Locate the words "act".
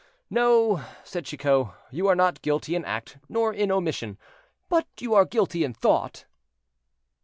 2.83-3.19